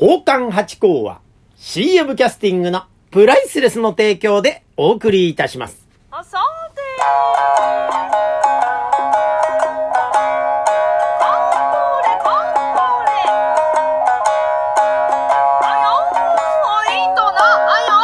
[0.00, 1.20] 宝冠八甲は
[1.56, 5.88] CM キャスティングのプライスレスの提供でお送りいたします。
[6.12, 6.38] あさ
[6.72, 7.02] てこ
[12.04, 12.30] れこ
[13.06, 13.16] れ
[15.64, 17.98] あよーいとなあよ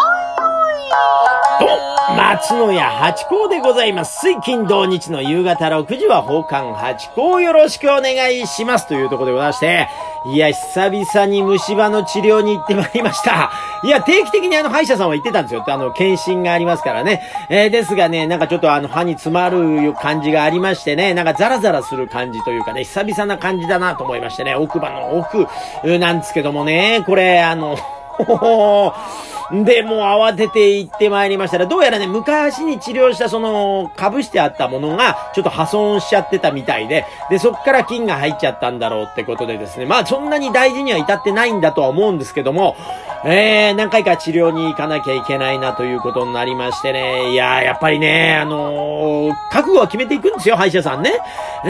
[1.60, 1.70] ーい
[2.10, 4.18] と、松野屋八甲でございます。
[4.22, 8.88] 水金土日の夕方6時は宝冠八甲よろしくお願いします。
[8.88, 9.88] というところでございまして、
[10.26, 13.52] いや、久々に虫歯の治療に行ってまいりました。
[13.84, 15.62] いや、定期的にあの歯医者さんは行ってたんですよ。
[15.66, 17.20] あの、検診がありますからね。
[17.50, 25.46] えーですがね、なんかちょっとあの歯に詰まる感じがありましてね、なんかザラザラする感じというかね、久々な感じだなと思いましてね、奥歯の奥
[25.98, 28.94] なんですけどもね、これ、あの、ほほほ
[29.52, 42.76] で、もう慌てて行ってまいりましたら、どうやらね、昔に治療したその、被してあったものが、ちょっと破損しちゃってたみたいで、で、そっから菌が入っちゃったんだろうってことでですね、まあそんなに大事には至ってないんだとは思うんですけども、
[43.26, 51.12] えー、何回か治療に行かなきゃいけないなということになりましてね、いやー、やっぱりね、あのー覚悟は決めていくんですよ、歯医者さんね。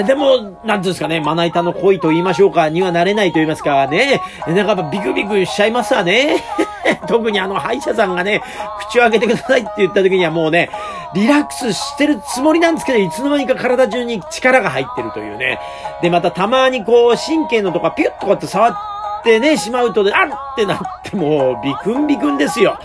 [0.07, 6.43] でも、なんですかね、まな板の恋と言いましょうか、にはなれないと言いますかね、なんかやっぱビクビクしちゃいますわね。
[7.07, 8.43] 特にあの歯医者さんがね、
[8.89, 10.71] 口を開けてくださいって言った時にはもうね、
[11.15, 15.59] リラックスしてるつもりなんですけど、いつの間にか体中に力が入ってるというね。
[16.03, 18.77] で、またたまにこう、神経のとかピュッとこうやって触っ
[19.23, 22.79] てね、しまうとね、あっってなってもう、ビクンビクンですよ。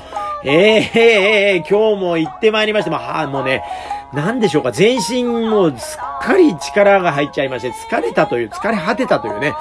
[0.43, 3.61] えええええ今日も行ってまいりまして、まあ、もうね、
[4.13, 9.53] なんでしょうか、全身もうすっかり力が入っちゃいまして、疲れたという、疲れ果てたというね。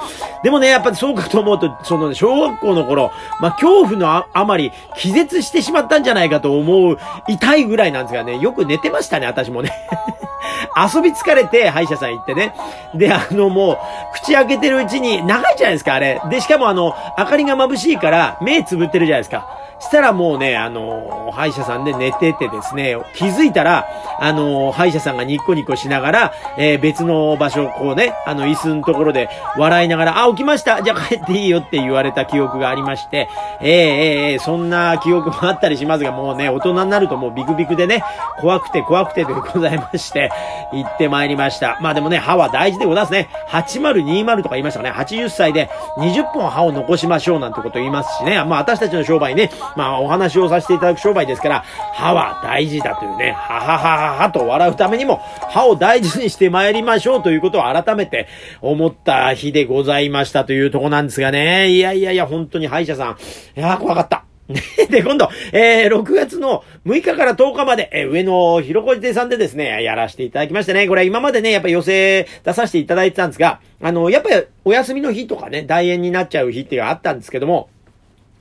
[0.43, 9.71] でもね、やっぱりそうかと思うと、その、小学校の頃、まあ、恐怖のああまり気絶してしまったんじゃないかと思う、痛いぐらいなんですがね、よく寝てましたね、私もね。
[10.75, 12.53] 遊び疲れて歯医者さん行ってね。
[12.93, 13.77] で、あのもう、
[14.13, 16.21] 口開けてるうちに長いじゃないですか、あれ。
[16.29, 19.47] で、しかもあの、明かりが眩しいから目つぶってるじゃないですか。
[19.79, 23.87] したらもうね、あの、歯医者さんで寝ててですね、気づいたら、
[24.19, 33.29] あの、歯医者さんがニッコニコしながら、えー別の場所をこうね、あの、椅子のところで笑いながら、あ、起きましたじゃあ帰っていいよって言われた記憶がありまして、
[33.61, 38.03] え、えーそんな記憶もあったりしますが、もうね、大人になるともうビクビクでね、
[38.39, 40.29] 怖くて怖くてでございまして、
[40.73, 41.77] 行ってまいりました。
[41.81, 43.29] まあでもね、歯は大事でございますね。
[43.49, 44.91] 8020とか言いましたかね。
[44.91, 48.43] 80歳で20本歯を残しましょうなんてこと言いますしね。
[48.43, 51.63] まあ私たちの商売ね、まあお話をさせていただく商売ですから、
[51.93, 58.27] 歯は大事だというね、はははははと笑うためにも、歯を大事にして参りましょうということを改めて
[58.61, 61.69] 思った日でございましたというとこなんですがね。
[61.69, 63.17] いやいやいや、本当に歯医者さん。
[63.57, 64.23] いや、怖かった。
[64.89, 70.87] で、今度、えー、6月の6日から10日まで、えー上野広小路亭さんでですね、やらせていただきましたね。
[70.87, 77.69] これ今までね、やっぱ寄せ出させていただいてたんですが、あの、やっぱりお休みの日とかね、大演になっちゃう日っていうのがあったんですけども、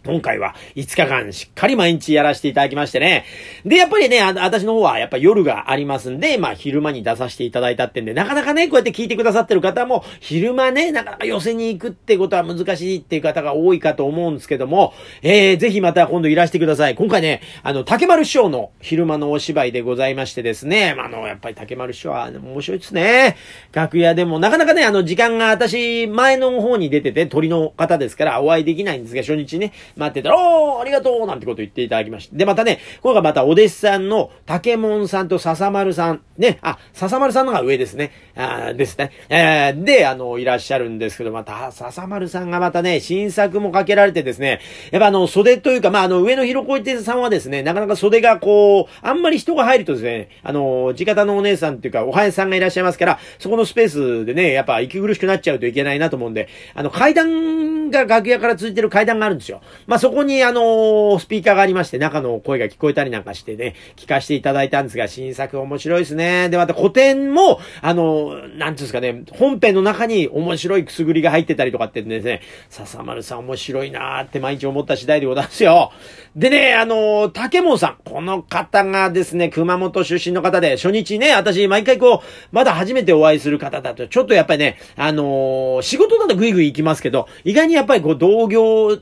[0.05, 3.25] 今回は5日間しっかり毎日やらせていただきましてね。
[3.65, 16.95] で、やっぱりね、私の方はやっぱ夜がありますんで、まあ昼間に出させていただいたってんで、なかなかね、こうやって聞いてくださってる方も、昼間ね、なかなか寄せに行くってことは難しいっていう方が多いかと思うんですけども、えー、ぜひまた今度いらしてください。
[16.95, 23.37] 今回ね、あの、竹丸師匠の昼間のお芝居でございましてですね、まああの、やっぱり竹丸師匠は面白いですね。
[23.73, 32.37] 楽屋でも、なかなかね、あの、時間が私、前の方に出てて、鳥の方ですからお会いできないんですが、初日ね、待ってたら、おー、ありがとうなんてこと言っていただきまして。
[32.37, 38.13] で、またね、今回またお弟子さんの竹門さんと笹丸さん、ね、あ、笹丸さんのが上ですね。
[38.37, 39.11] あーですね。
[39.29, 44.61] えー、で、あの、いらっしゃるんですけど、また、笹丸さんがまたね、新作もかけられてですね、
[44.91, 59.61] やっぱあの、袖というか、まあ、あの、上の広小池さんはですね、なかなか袖がこう、あんまり人が入るとですね、あの、地方のお姉さんっていうか、おはやさんがいらっしゃいますから、そこのスペースでね、やっぱ息苦しくなっちゃうといけないなと思うんで、あの、階段が楽屋から続いてる階段があるんですよ。
[59.87, 66.49] まあ、そこにあの、スピーカーがありまして、中の声が聞こえたりなんかしてね、聞かせていただいたんですが、新作面白いですね。
[66.49, 75.93] で、また古典も、あの、なんていうんですかね、本編の中に面白いくすぐりが入ってたりとかってですね、笹丸さん面白いなーって毎日思った次第でございますよ。
[76.37, 88.99] でね、あの、竹門さん、この方がですね、熊本出身の方で、初日ね、私毎回こう、まだ初めてお会いする方だと、ちょっとやっぱりね、あの仕事だとグイグイ行きますけど、意外にやっぱりこう、同業、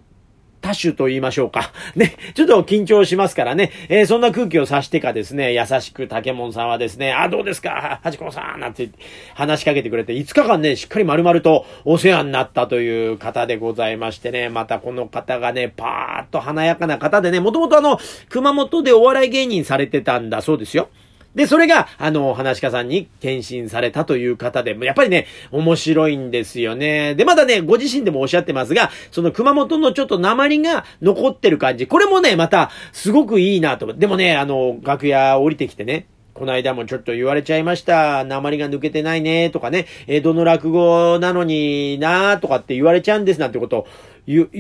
[0.67, 1.73] 多種と言いましょうか。
[1.95, 3.71] ね、ちょっと緊張しますからね。
[3.89, 8.01] えーそんな空気を察してかですね、優しく竹門さんはですね、あ、どうですか？
[8.03, 8.89] はじこさんなんて
[9.35, 17.99] 話しかけてくれて、5日間ね、しっかり丸々とお世話になったという方でございましてね、またこの方がね、パーッと華やかな方でね、もともとあの、
[18.29, 20.89] 熊本でお笑い芸人されてたんだそうですよ。
[21.37, 27.15] で、それが、あの、話し家さんに転身されたという方で、やっぱりね、面白いんですよね。
[27.15, 31.87] で、まだね、ご自身でもおっしゃってますが、その熊本のちょっと鉛が残ってる感じ。
[31.87, 33.93] これもね、また、すごくいいなと。
[33.93, 38.25] でもね、あの、楽屋降りてきてね、この間もちょっと言われちゃいました。
[38.25, 43.87] 鉛が抜けてないね、とかね、江戸の落語なのにな、とかって言われちゃうんですなんてこと、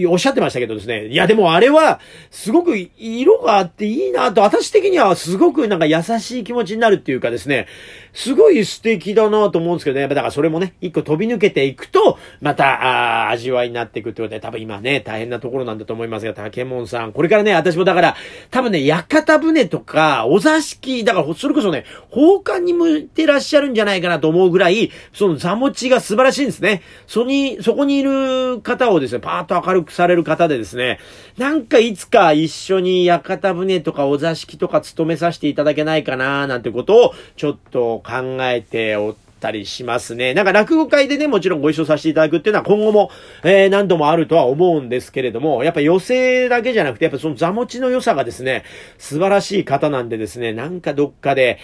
[0.08, 1.08] おっしゃってましたけどですね。
[1.08, 7.66] いや、でもあれは、すごく色があっていいなと、私的にはすごくなんか優しい気持ちになるっていうかですね、
[8.12, 10.02] すごい素敵だなと思うんですけどね。
[10.02, 17.12] やっぱだからそれもね、一個飛び抜けていくと、また、あ味わいになっていくってことで、多分今ね、大変なところなんだと思いますが、竹門さん。
[17.12, 18.16] これからね、私もだから、
[18.50, 26.82] 多分ね、屋形船とか、お座敷、だから、それこそね、奉還に向いてらっしゃるんじゃないかなと思うぐらい、その座持ちが素晴らしいんですね。
[27.06, 30.98] そに、そこにいる方をですね、パーッと明るくされる方でですね、
[31.38, 40.34] なんかいつか一緒に屋形船とかお座敷とか務めさせていただけないかな、なんてことを、ちょっと考えておったりしますね。
[40.34, 43.10] なんか落語会でね、もちろんご一緒させていただくっていうのは今後も、
[43.44, 48.64] えー、何度もあるとは思うんですけれども、やっぱ寄席だけじゃなくて、やっぱその座持ちの良さがですね、
[48.98, 51.58] 素晴らしい方なんでですね、なんかどっかで、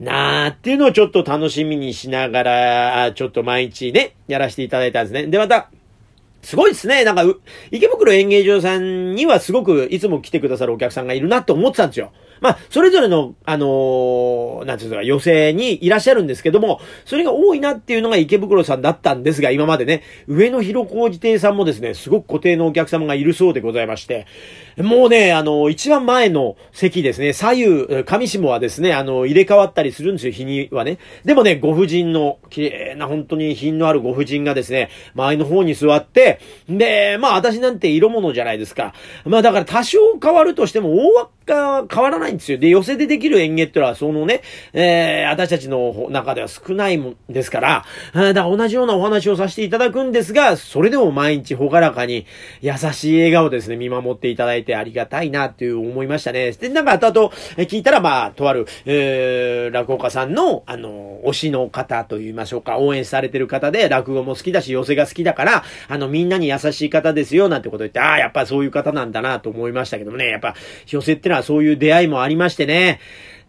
[0.00, 5.26] なーっていうのをちょっと楽しみにしながら、ちょっと毎日ね、やらせていただいたんですね。
[5.28, 5.70] で、また、
[6.42, 7.04] すごいですね。
[7.04, 7.24] なんか、
[7.70, 12.12] 池袋演芸場さんにはすごくいつも来てくださるお客さんがいるなって思ってたんですよ。
[12.42, 24.26] まあ、それぞれの、あのー、なんていうか、寄席にいらっしゃるんですけども、それが多いなっていうのが池袋さんだったんですが、今までね、上野広小路亭さんもですね、すごく固定のお客様がいるそうでございまして、
[24.76, 30.98] もうね、あの、一番前の席ですね、左右、上下はですね、あの、入れ替わったりするんですよ、日にはね。
[31.24, 38.94] でもね、ご婦人の、綺麗な、本当に品のあるご婦人がですね、前の方に座って、で、まあ私なんて色物じゃないですか。
[39.24, 42.58] まあだから多少変わるとしても、大枠が変わらないんですよ。
[42.58, 44.42] で、寄せでできる演芸ってのは、そのね、
[44.72, 47.84] えー、私たちの中では少ないもんですから、
[48.14, 52.26] だから同じようなお話をさせていただくんですが、それでも毎日ほがらかに
[52.60, 56.52] 優しい笑顔ですね、見守っていただいてありがたいなっていう思いましたね。
[56.52, 57.30] で、なんか後々
[57.68, 70.54] 聞いたら、まあ、とある、えー、落語家さんの、あの、推しの方と言いましょうか、応援されてる方で、落語も好きだし、寄せが好きだから、あの、みんなに優しい方ですよ、なんてこと言って、ああ、やっぱそういう方なんだなと思いましたけどもね、やっぱ、
[70.86, 73.00] 寄せってのはそういう出会いもありましてね、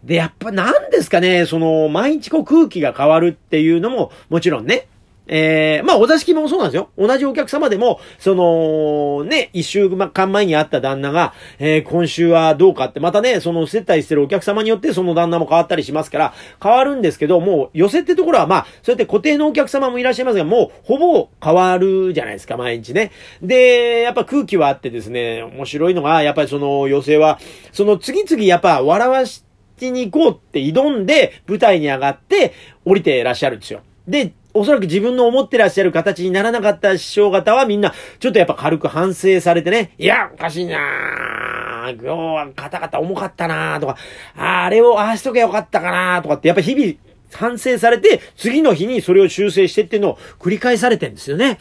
[0.04, 4.88] で、やっぱなんですかね、その、毎日こう空気が変わるっていうのも、もちろんね、
[5.28, 6.90] えー、まあ、お座敷もそうなんですよ。
[6.98, 23.12] 同じお客様でも、その、ね、一週間前に会った旦那が、えー、今週はどうかって、またね、その接待してるお客様によってその旦那も変わったりしますから、変わるんですけど、もう、寄せってところは、まあ、そうやって固定のお客様もいらっしゃいますが、もう、ほぼ変わるじゃないですか、毎日ね。
[23.42, 27.40] で、やっぱ空気はあってですね、面白いのが、やっぱりその、寄せは、
[27.72, 29.44] その、次々やっぱ、笑わし、
[29.82, 32.54] に行こうって挑んで、舞台に上がって、
[32.86, 33.82] 降りていらっしゃるんですよ。
[34.08, 43.98] で、おそらく自分の思ってらっしゃる形にならなかった師匠方はみんな、ちょっとやっぱ軽く反省されてね、いや、おかしいなぁ、今日は肩々重かったなぁとか、
[44.36, 46.94] あれをああしとけばよかったかなぁとかって、やっぱ日々
[47.34, 51.60] 反省されて、次の日にそれを修正してっていうのを繰り返されてんですよね。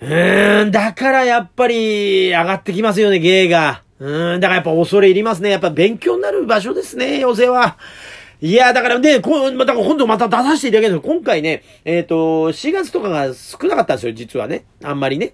[0.00, 3.82] うーん、だからやっぱり上がってきますよね、芸が。
[4.00, 5.50] うーん、だからやっぱ恐れ入りますね。
[5.50, 7.76] やっぱ勉強になる場所ですね、寄席は。
[8.40, 11.12] いや、だからね、こう、だから今度また出させていただけるんです。
[11.12, 14.64] 今回ね、えっ、と、4月とかが少なかったんですよ、実はね。
[14.82, 15.32] あんまりね。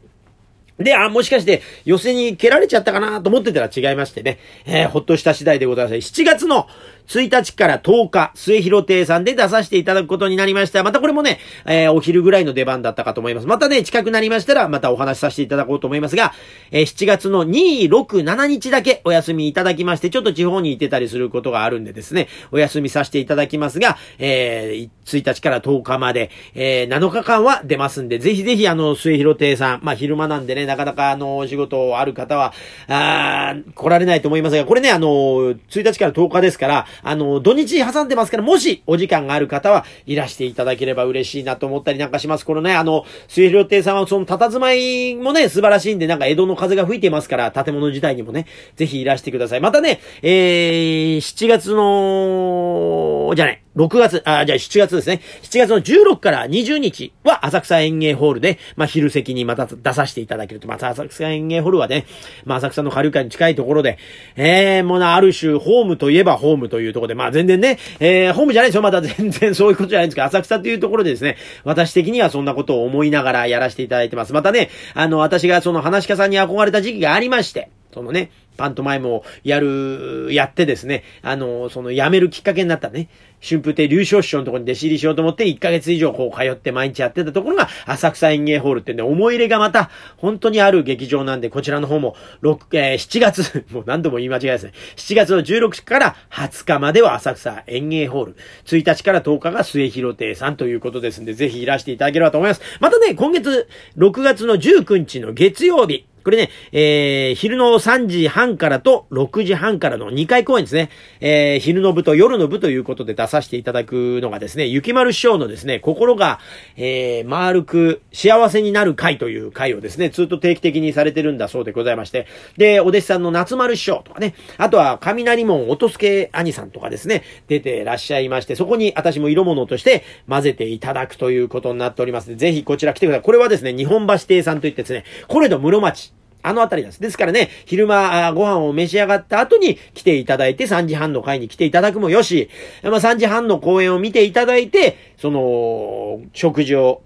[0.78, 4.38] で、あ、もしかして、寄せに蹴られちゃったかなと思ってたら違いましてね。
[4.64, 5.96] えー、ほっとした次第でございます。
[5.96, 6.66] 7月の
[7.08, 10.82] 1日から10日、末広亭さんで出させていただくことになりました。
[10.82, 13.46] またこれもね、えー、お昼ぐらいの出番だったかと思います。
[13.46, 16.32] またね、近くなりましたら、またお話しさせていただこうと思いますが、
[16.70, 32.52] えー、7月の2、6、7日だけお休みいただきまして、ちょっと地方に行ってたりすることがあるんでですね、お休みさせていただきますが、えー、1日から10日まで、えー、7日間は出ますんで、ぜひぜひあの、末広亭さん、まあ、昼間なんでね、なかなかあの、お仕事ある方は、
[32.88, 42.44] あー来られないと思いますが、これね、あの、1日から10日ですから、あの、土日挟んでますから、もしお時間がある方はいらしていただければ嬉しいなと思ったりなんかします。
[42.44, 48.46] このね、あの、末広亭さんはその佇まいもね、素晴らしいんで、なんか江戸の風が吹いてますから、建物自体にもね、
[48.76, 49.60] ぜひいらしてください。
[49.60, 55.20] またね、えー、7月の、じゃない、6月、あ、じゃあ7月ですね。
[55.42, 60.68] 7月の16から20日は浅草園芸ホールで、まあ、昼席にまた出させていただけると。
[60.68, 62.06] また浅草園芸ホールはね、
[62.44, 63.98] まあ、浅草の下流会に近いところで、
[64.36, 68.82] えー、もうな、ある種、ホームといえばホームというところで、まあ、全然ね、えー、ホームじゃないですよ。
[68.82, 74.32] まだ全然 そういうことじゃないんですけど、浅草というところでですね、私的にはそんなことを思いながらやらせていただいてます。
[74.32, 83.08] またね、あの、私がその話し家さんに憧れた時期がありまして、そのね、パントマイムをやる、やってですね、あの、その辞めるきっかけになったね、
[83.40, 94.72] 春風亭流昇師匠のところに弟子入りしようと思って1ヶ月以上こう通って毎日やってたところが浅草園芸ホールってね、思い入れがまた本当にある劇場なんで、こちらの方も6、えー、7月、 もう何度も言い間違いですね。
[94.96, 98.36] 7月の16日から20日までは浅草園芸ホール。
[98.64, 102.62] 1日から10日が末広亭さんということですんで、ぜひいらしていただければと思います。
[102.80, 110.88] またね、今月6月の19日の月曜日、これね、えー、昼の3時半からと6時半からの2回公演ですね。
[111.20, 116.40] えー、昼の部と夜の部ということで出させていただくのがですね、雪丸師匠のですね、心が、
[116.76, 122.26] えー、丸く幸せになる会という会をですね、ずっと定期的にされてるんだそうでございまして、
[122.56, 133.22] で、お弟子さんの夏丸師匠とかね、あとは雷門音助兄さんとかですね、出てらっしゃいまして、そこに私も色物として混ぜていただくということになっております、ぜひこちら来てください。
[133.22, 136.13] これはですね、日本橋亭さんといってですね、これど室町、
[136.44, 137.00] あのあたりです。
[137.00, 142.50] ですからね、昼間ご飯を召し上がった後に来ていただいて、3時半の会に来ていただくもよし、
[142.82, 147.02] まあ3時半の公演を見ていただいて、その、食事を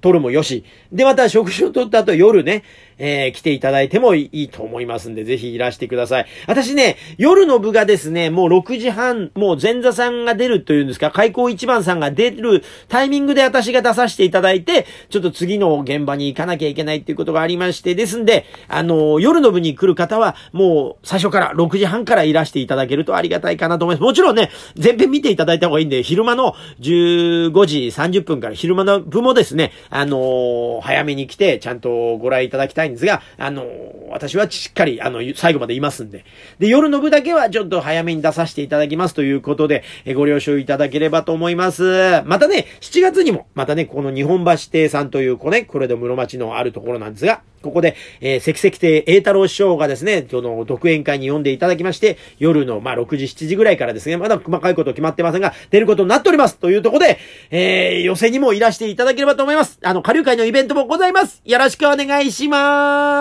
[0.00, 0.64] 取るもよし。
[0.92, 2.64] で、また食事を取った後夜ね、
[2.98, 6.26] えー、来ていただいてもいいと思いますんで、ぜひいらしてください。
[6.46, 24.02] 私ね、夜の部がですね、もう6時半、もう前座さんが出るというんですか、開口一番さんが出るタイミングで私が出させていただいて、ちょっと次の現場に行かなきゃいけないっていうことがありまして、ですんで、あの、夜の部に来る方は、もう最初から6時半からいらしていただけるとありがたいかなと思います。
[24.02, 24.50] もちろんね、
[24.82, 33.64] 前編見ていただいた方がいいんで、昼間の15時30分から昼間の部もですね、あの、早めに来て、ちゃんとご覧いただきたいんですが、あの、
[34.10, 36.24] 私はしっかり、あの、最後までいますんで。
[36.58, 42.22] で、夜の部だけはちょっと早めに出させていただきますということで、えご了承いただければと思います。
[42.24, 57.18] またね、7月にも、またね、この日本橋亭さんという子ね、これで室町のあるところなんですが、ここで、えー、関石亭栄太郎師匠がですね、その、独演会に呼んでいただきまして、夜の、まあ、6時、7時ぐらいからですね、まだ細かいこと決まってませんが、出ることになっておりますというところで、
[57.50, 59.78] えー、寄せにもいらしていただければと思います。
[59.82, 61.42] あの、下流会のイベントもございます。
[61.44, 62.75] よろしくお願いします。
[62.76, 63.16] 啊